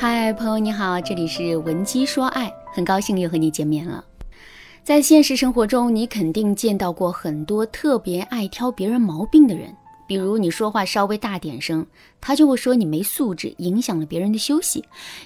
[0.00, 4.04] 嗨，朋友你好，这里是文姬说爱，很高兴又和你见面了。
[4.84, 9.74] 在现实生活中，你肯定见到过很多特别爱挑别人毛病的人，
[10.06, 11.84] 比如你说话稍微大点声，
[12.20, 14.80] 他就会说你没素质，影响了别人的休息；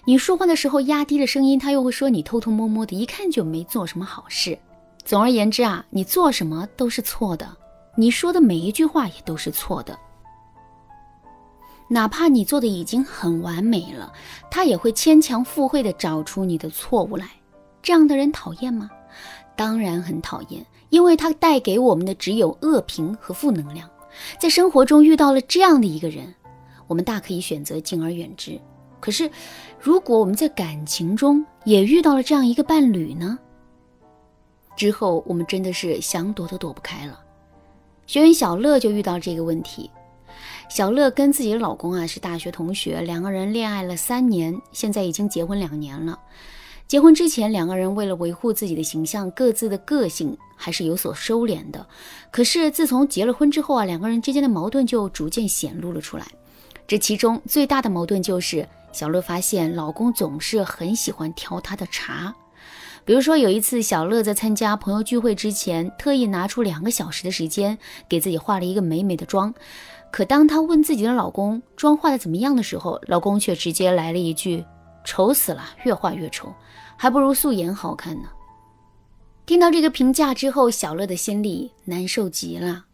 [0.07, 4.59] 你说话的时候压低了声音，他又会说你偷偷摸摸的，一看就没做什么好事。
[5.05, 7.47] 总而言之啊，你做什么都是错的，
[7.95, 9.99] 你说的每一句话也都是错的。
[11.93, 14.11] 哪怕你做的已经很完美了，
[14.51, 17.29] 他也会牵强附会的找出你的错误来。
[17.83, 18.91] 这样的人讨厌吗？
[19.55, 23.87] 当然很讨厌，因为他带给我们的只有恶评和负能量。
[24.39, 26.35] 在生活中遇到了这样的一个人，
[26.87, 28.59] 我们大可以选择敬而远之。
[28.99, 29.31] 可是，
[29.79, 33.39] 如果我们在感情中也遇到了这样一个伴侣呢？
[34.77, 37.21] 之后我们真的是想躲都躲不开了。
[38.07, 39.91] 学员小乐就遇到这个问题。
[40.75, 46.19] 小乐跟自己的老公啊是大学同学，两个人恋爱了三年，现在已经结婚两年了。
[46.89, 51.87] 结婚之前，两个人为了维护自己的形象，各自的个性还是有所收敛的。
[52.31, 56.27] 可是自从结了婚之后啊，两个人之间的矛盾就逐渐显露了出来。
[56.87, 62.35] 这其中最大的矛盾就是，小乐发现老公总是很喜欢挑她的茬。
[63.05, 69.53] 比如说有一次，小乐在参加朋友聚会之前，特意拿出两个小时的时间，给自己化了一个美美的妆。
[70.13, 74.65] 可当她问自己的老公妆化的怎么样的时候，老公却直接来了一句
[75.05, 76.55] ：“丑死了，越画越丑，
[76.97, 78.29] 还不如素颜好看呢。”
[79.47, 82.85] 听到这个评价之后，小乐的心里难受极了。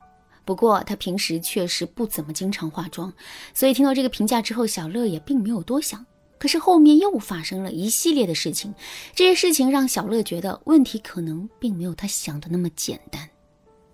[0.47, 3.13] 不过她平时确实不怎么经常化妆，
[3.53, 6.07] 所以听到这个评价之后，小乐也并没有多想。
[6.39, 8.75] 可是后面又发生了一系列的事情，
[9.15, 13.29] 这些事情让小乐觉得问题可能并没有她想的那么简单。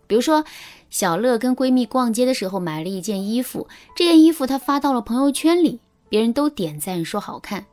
[0.06, 0.45] 比如说，
[0.91, 7.64] 小乐跟闺蜜逛街的时候买了一件衣服，这件衣服她发到了朋友圈里，别人都点赞说好看，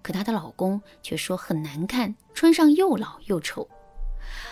[0.00, 3.68] 可她的老公却说很难看，穿上又老又丑。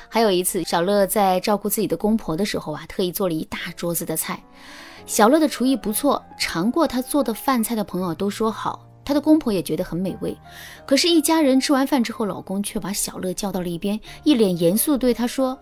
[0.09, 4.43] 还有一次，小乐在照顾自己的公婆的时候啊，特意做了一大桌子的菜。
[5.07, 10.37] 小乐的厨艺不错，尝过她做的饭菜的朋友都说好，她的公婆也觉得很美味。
[10.87, 15.59] 可是，一家人吃完饭之后，老公却把小乐叫到了一边，一脸严肃对她说：“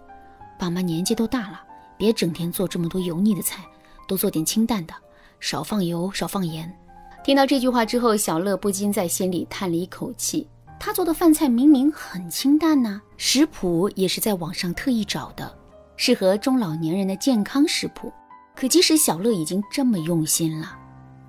[0.58, 1.62] 爸妈年纪都大了。”
[1.96, 3.62] 别整天做这么多油腻的菜，
[4.08, 4.92] 多做点清淡的，
[5.38, 6.76] 少放油，少放盐。
[7.24, 10.48] 听到这句话之后，小乐不禁在心里叹了一口气。
[10.80, 15.56] 他做的饭菜明明很清淡呐，食谱也是在网上特意找的，
[15.96, 18.12] 适合中老年人的健康食谱。
[18.56, 20.76] 可即使小乐已经这么用心了，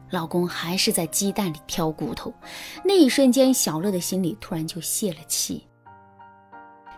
[0.10, 2.34] 老公还是在鸡蛋里挑骨头。
[2.84, 5.66] 那一瞬间，小乐的心里突然就泄了气。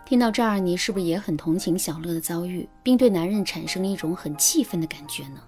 [0.06, 5.42] 听到这儿，你是不是也很同情小乐的遭遇，并对男人产生了一种很气愤的感觉呢？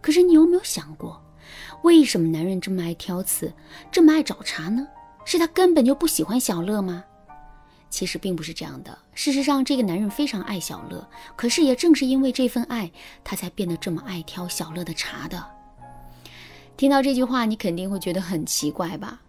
[0.00, 1.22] 可是你有没有想过，
[1.82, 3.52] 为什么男人这么爱挑刺，
[3.92, 4.86] 这么爱找茬呢？
[5.24, 7.04] 是他根本就不喜欢小乐吗？
[7.88, 8.98] 其实并不是这样的。
[9.14, 12.90] 事实上，这个男人非常爱小乐，可是也正是因为这份爱，
[13.22, 15.42] 他才变得这么爱挑小乐的茬的。
[16.76, 19.20] 听到这句话，你肯定会觉得很奇怪吧？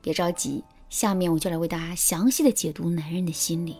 [0.00, 3.76] 别着急，下面我就来为大家详细的解读男人的心理。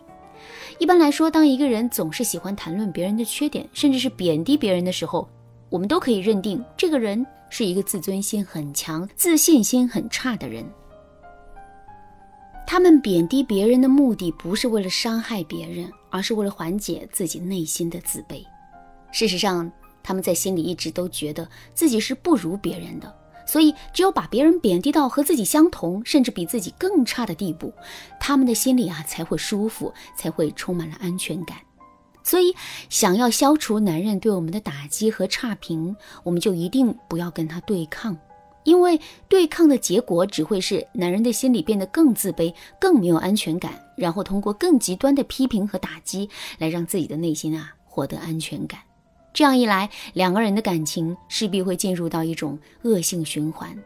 [0.79, 5.27] 一般来说，当一个人总是喜欢谈论别人的缺点，甚至是贬低别人的时候，
[5.69, 10.65] 我们都可以认定这个人是一个自尊心很强、自信心很差的人。
[12.67, 18.43] 他们贬低别人的目的不是为了伤害别人，而是为了缓解自己内心的自卑。
[19.11, 19.71] 事实上，
[20.05, 23.11] 他们在心里一直都觉得自己是不如别人的。
[23.47, 27.73] 所以，只有把别人贬低到和自己相同，甚至比自己更差的地步，
[28.19, 31.57] 他们的心里啊才会舒服，才会充满了安全感。
[32.23, 32.53] 所以，
[32.89, 38.17] 想要消除男人对我们的打击和差评，我们就一定不要跟他对抗，
[38.63, 38.99] 因为
[39.29, 42.51] 对抗的结果只会是男人的心里变得更自卑、
[42.81, 46.27] 更没有安全感，然后通过更极端的批评和打击
[46.57, 48.79] 来让自己的内心啊获得安全感。
[49.35, 53.77] 这样一来，两个人的感情势必会进入到一种恶性循环。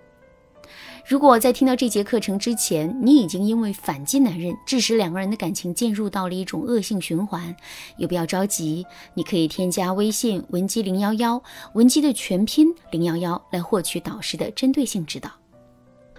[1.07, 7.55] 如果在听到这节课程之前，你已经因为反击男人，致使两个人的感情进入到了一种恶性循环，
[7.97, 8.85] 也不要着急，
[9.15, 11.41] 你可以添加微信文姬零幺幺，
[11.73, 15.31] 文姬的全拼零幺幺，来获取导师的针对性指导。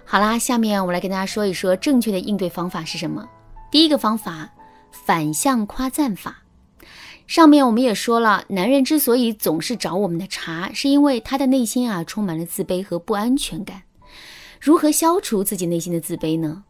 [0.03, 3.25] 好啦，下面我来跟大家说一说正确的应对方法是什么。
[3.71, 4.49] 第一个方法，
[4.91, 6.40] 反向夸赞法。
[7.27, 13.83] 上面我们也说了，男人之所以总是找我们的茬，是因为他的内心啊充满了自卑和不安全感。
[14.59, 16.63] 如何消除自己内心的自卑呢？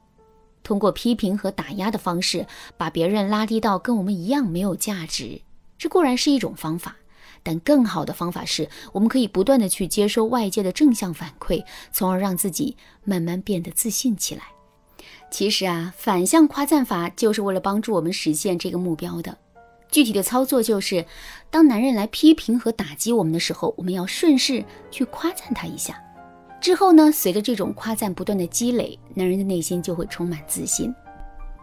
[0.63, 2.45] 通过批评和打压的方式，
[2.77, 5.41] 把别人拉低到跟我们一样没有价值，
[5.79, 6.95] 这固然是一种方法，
[7.41, 14.43] 但更好的方法是，我们可以不断的去接收外界的正向反馈，从而让自己慢慢变得自信起来。
[15.31, 19.35] 其实啊，反向夸赞法就是为了帮助我们实现这个目标的。
[19.91, 21.05] 具体的操作就是，
[21.49, 26.01] 当男人来批评和打击我们的时候，我们要顺势去夸赞他一下。
[26.61, 30.93] 之后呢，随着这种夸赞不断的积累，男人的内心就会充满自信。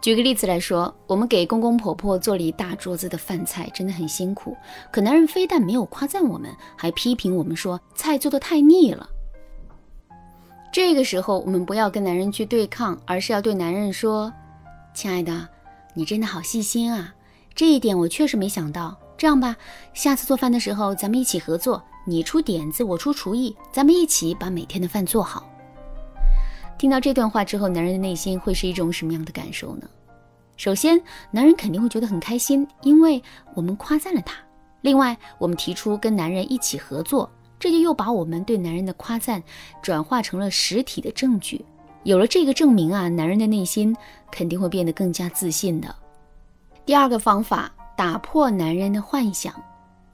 [0.00, 4.56] 举个例子来说，我们给公公婆婆做了一大桌子的饭菜，真的很辛苦。
[4.92, 9.08] 可男人非但没有夸赞我们，还批评我们说菜做的太腻了。
[10.70, 14.32] 这个时候，我们不要跟男人去对抗，而是要对男人说
[14.94, 15.48] ：“亲爱的，
[15.94, 17.14] 你真的好细心啊！
[17.58, 18.96] 这一点我确实没想到。
[19.16, 19.56] 这样吧，
[19.92, 25.44] 下次做饭的时候，咱们一起合作，你出点子，我出厨艺，咱们一起把每天的饭做好。”
[26.78, 29.88] 听到这段话之后，男人的内心会是一种什么样的感受呢？
[30.56, 31.02] 首先，
[31.32, 33.20] 男人肯定会觉得很开心，因为
[33.54, 34.36] 我们夸赞了他。
[34.82, 37.28] 另外，我们提出跟男人一起合作。
[37.58, 39.42] 这就又把我们对男人的夸赞
[39.82, 41.64] 转化成了实体的证据。
[42.04, 43.96] 有了这个证明啊，男人的内心
[44.30, 45.92] 肯定会变得更加自信的。
[46.88, 49.52] 第二个方法，打破男人的幻想。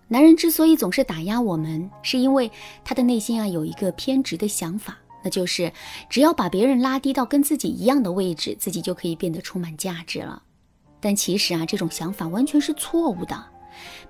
[0.08, 2.50] 男人之所以总是打压我们，是因为
[2.84, 5.72] 他的内心啊有一个偏执的想法，那就是
[6.10, 10.42] 只要把别人拉低到跟自己一样的位置，自己就可以变得充满价值了。
[10.98, 13.40] 但其实啊，这种想法完全是错误的。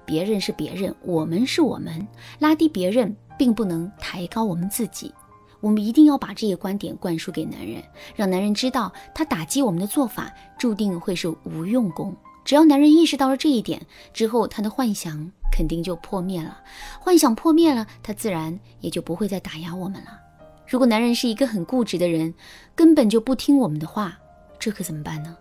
[0.07, 2.09] 别人是别人，我们是我们，
[2.39, 3.15] 拉低别人。
[3.37, 5.13] 并不能抬高我们自己，
[5.61, 7.83] 我们一定要把这些观点灌输给男人，
[8.15, 12.17] 让男人知道他打击我们的做法注定会是无用功。
[12.45, 16.61] 只要男人意识到了这一点之后，他的幻想肯定就破灭了。
[17.01, 20.21] 幻想破灭了，他自然也就不会再打压我们了。
[20.67, 22.35] 如果男人是一个很固执的人，
[22.75, 24.19] 根本就不听我们的话，
[24.59, 25.37] 这可怎么办呢？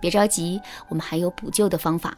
[0.00, 0.58] 别着急，
[0.88, 2.16] 我们还有补救的方法。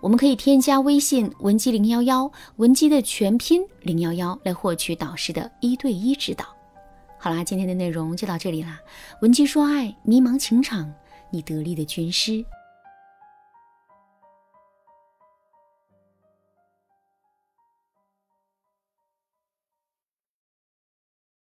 [0.00, 6.44] 我们可以添加微信文姬零幺幺，文姬的全拼零幺幺，来获取导师的一对一指导。
[7.18, 8.78] 好啦，今天的内容就到这里啦。
[9.20, 10.92] 文姬说爱，迷茫情场，
[11.30, 12.44] 你得力的军师。